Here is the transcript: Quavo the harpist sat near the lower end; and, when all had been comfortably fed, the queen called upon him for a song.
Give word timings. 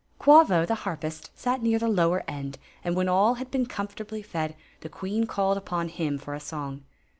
Quavo 0.17 0.65
the 0.65 0.73
harpist 0.81 1.29
sat 1.39 1.61
near 1.61 1.77
the 1.77 1.87
lower 1.87 2.23
end; 2.27 2.57
and, 2.83 2.95
when 2.95 3.07
all 3.07 3.35
had 3.35 3.51
been 3.51 3.67
comfortably 3.67 4.23
fed, 4.23 4.55
the 4.79 4.89
queen 4.89 5.27
called 5.27 5.57
upon 5.57 5.89
him 5.89 6.17
for 6.17 6.33
a 6.33 6.39
song. 6.39 6.81